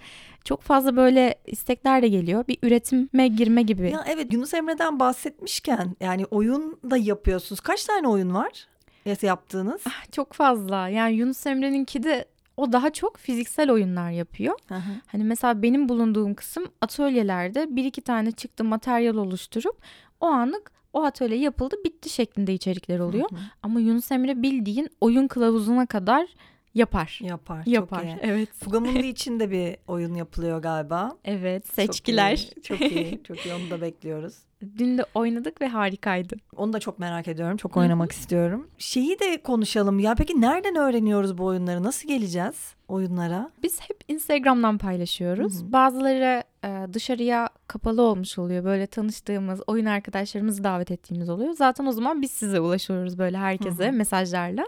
[0.45, 2.49] Çok fazla böyle istekler de geliyor.
[2.49, 3.91] Bir üretime girme gibi.
[3.91, 7.61] Ya evet Yunus Emre'den bahsetmişken yani oyun da yapıyorsunuz.
[7.61, 8.67] Kaç tane oyun var?
[9.05, 9.85] Ya- Yaptığınız?
[10.13, 10.89] Çok fazla.
[10.89, 12.25] Yani Yunus Emre'ninki de
[12.57, 14.55] o daha çok fiziksel oyunlar yapıyor.
[14.69, 14.81] Hı hı.
[15.07, 19.77] Hani mesela benim bulunduğum kısım atölyelerde bir iki tane çıktı materyal oluşturup
[20.21, 23.31] o anlık o atölye yapıldı bitti şeklinde içerikler oluyor.
[23.31, 23.41] Hı hı.
[23.63, 26.27] Ama Yunus Emre bildiğin oyun kılavuzuna kadar
[26.75, 27.19] yapar.
[27.23, 27.63] Yapar.
[27.67, 27.99] Yapar.
[28.01, 28.19] Çok iyi.
[28.23, 28.49] Evet.
[28.65, 31.17] Fugamundi için de bir oyun yapılıyor galiba.
[31.25, 31.67] Evet.
[31.67, 32.37] Çok Seçkiler.
[32.57, 33.23] iyi, Çok iyi.
[33.29, 33.55] Çok iyi.
[33.55, 34.35] Onu da bekliyoruz.
[34.79, 36.37] Dün de oynadık ve harikaydı.
[36.57, 37.57] Onu da çok merak ediyorum.
[37.57, 38.71] Çok oynamak istiyorum.
[38.79, 39.99] Şeyi de konuşalım.
[39.99, 41.83] Ya peki nereden öğreniyoruz bu oyunları?
[41.83, 43.51] Nasıl geleceğiz oyunlara?
[43.63, 45.73] Biz hep Instagram'dan paylaşıyoruz.
[45.73, 46.43] Bazıları
[46.93, 48.65] dışarıya kapalı olmuş oluyor.
[48.65, 51.53] Böyle tanıştığımız, oyun arkadaşlarımızı davet ettiğimiz oluyor.
[51.53, 54.67] Zaten o zaman biz size ulaşıyoruz böyle herkese mesajlarla.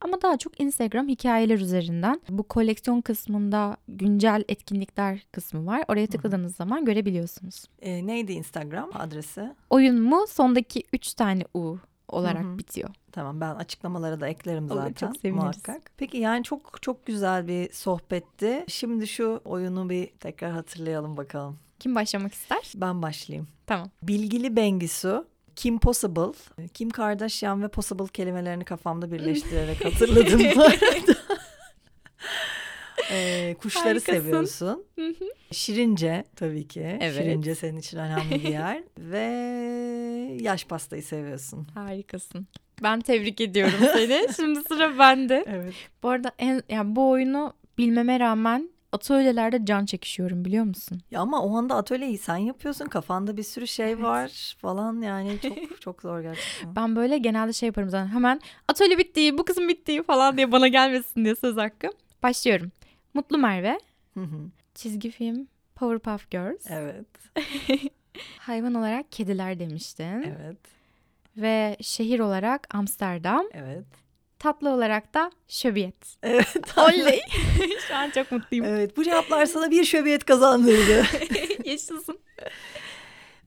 [0.00, 2.20] Ama daha çok Instagram hikayeler üzerinden.
[2.28, 5.84] Bu koleksiyon kısmında güncel etkinlikler kısmı var.
[5.88, 7.64] Oraya tıkladığınız zaman görebiliyorsunuz.
[7.82, 9.54] Ee, neydi Instagram adresi?
[9.70, 11.78] Oyun mu sondaki 3 tane U
[12.12, 12.58] olarak Hı hı.
[12.58, 12.88] bitiyor.
[13.12, 15.42] Tamam ben açıklamalara da eklerim Olur, zaten çok seviniriz.
[15.42, 15.90] muhakkak.
[15.96, 18.64] Peki yani çok çok güzel bir sohbetti.
[18.68, 21.58] Şimdi şu oyunu bir tekrar hatırlayalım bakalım.
[21.78, 22.72] Kim başlamak ister?
[22.74, 23.48] Ben başlayayım.
[23.66, 23.90] Tamam.
[24.02, 26.32] Bilgili Bengisu, Kim Possible,
[26.74, 31.14] Kim Kardashian ve Possible kelimelerini kafamda birleştirerek hatırladım bu arada.
[33.10, 34.12] Ee, kuşları Harikasın.
[34.20, 34.84] seviyorsun.
[34.98, 35.24] Hı hı.
[35.52, 36.98] Şirince tabii ki.
[37.00, 37.14] Evet.
[37.24, 38.82] Şirince senin için önemli bir yer.
[38.98, 39.22] ve
[40.40, 41.66] yaş pastayı seviyorsun.
[41.74, 42.46] Harikasın.
[42.82, 44.26] Ben tebrik ediyorum seni.
[44.36, 45.44] Şimdi sıra bende.
[45.48, 45.74] Evet.
[46.02, 51.00] Bu arada en, yani bu oyunu bilmeme rağmen atölyelerde can çekişiyorum biliyor musun?
[51.10, 52.86] Ya ama o anda atölyeyi sen yapıyorsun.
[52.86, 54.02] Kafanda bir sürü şey Evet.
[54.02, 56.76] var falan yani çok çok zor gerçekten.
[56.76, 60.68] Ben böyle genelde şey yaparım zaten hemen atölye bitti bu kısım bitti falan diye bana
[60.68, 61.88] gelmesin diye söz hakkı.
[62.22, 62.70] Başlıyorum.
[63.14, 63.78] Mutlu Merve,
[64.14, 64.38] Hı hı.
[64.74, 67.06] çizgi film Powerpuff Girls, evet.
[68.38, 70.56] hayvan olarak kediler demiştin Evet.
[71.36, 73.84] ve şehir olarak Amsterdam, Evet.
[74.38, 76.16] tatlı olarak da şöbiyet.
[76.22, 76.78] Evet.
[76.78, 77.20] Oley.
[77.88, 78.66] Şu an çok mutluyum.
[78.66, 81.04] Evet bu cevaplar sana bir şöbiyet kazandırdı.
[81.64, 82.18] Yaşasın.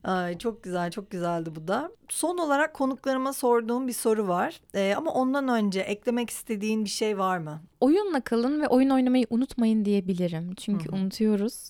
[0.06, 1.90] Ay, çok güzel çok güzeldi bu da.
[2.08, 4.60] Son olarak konuklarıma sorduğum bir soru var.
[4.74, 7.62] Ee, ama ondan önce eklemek istediğin bir şey var mı?
[7.80, 10.54] Oyunla kalın ve oyun oynamayı unutmayın diyebilirim.
[10.54, 10.96] Çünkü Hı hı.
[10.96, 11.68] unutuyoruz.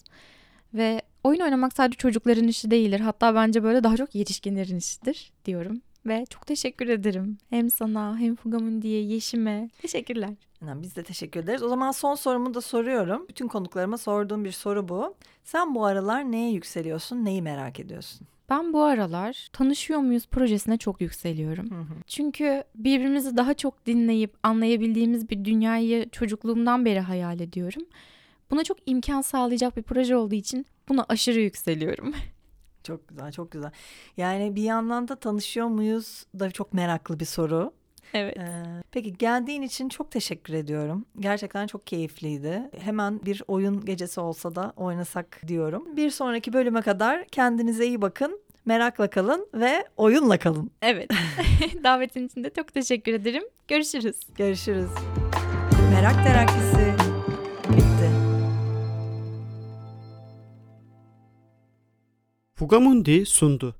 [0.74, 3.00] Ve oyun oynamak sadece çocukların işi değildir.
[3.00, 5.80] Hatta bence böyle daha çok yetişkinlerin işidir diyorum.
[6.06, 7.38] Ve çok teşekkür ederim.
[7.50, 9.70] Hem sana hem Fugamundi'ye, Yeşim'e.
[9.82, 10.30] Teşekkürler.
[10.66, 11.62] Yani biz de teşekkür ederiz.
[11.62, 13.26] O zaman son sorumu da soruyorum.
[13.28, 15.14] Bütün konuklarıma sorduğum bir soru bu.
[15.44, 18.26] Sen bu aralar neye yükseliyorsun, neyi merak ediyorsun?
[18.50, 21.70] Ben bu aralar Tanışıyor Muyuz projesine çok yükseliyorum.
[21.70, 21.94] Hı hı.
[22.06, 27.82] Çünkü birbirimizi daha çok dinleyip anlayabildiğimiz bir dünyayı çocukluğumdan beri hayal ediyorum.
[28.50, 32.14] Buna çok imkan sağlayacak bir proje olduğu için buna aşırı yükseliyorum.
[32.86, 33.70] Çok güzel, çok güzel.
[34.16, 37.72] Yani bir yandan da tanışıyor muyuz da çok meraklı bir soru.
[38.14, 38.36] Evet.
[38.38, 41.04] Ee, peki geldiğin için çok teşekkür ediyorum.
[41.20, 42.70] Gerçekten çok keyifliydi.
[42.78, 45.96] Hemen bir oyun gecesi olsa da oynasak diyorum.
[45.96, 48.40] Bir sonraki bölüme kadar kendinize iyi bakın.
[48.64, 50.70] Merakla kalın ve oyunla kalın.
[50.82, 51.10] Evet.
[51.84, 53.42] Davetin için de çok teşekkür ederim.
[53.68, 54.20] Görüşürüz.
[54.36, 54.90] Görüşürüz.
[55.92, 57.05] Merak terakisi
[62.58, 63.74] Fugamundi sundu.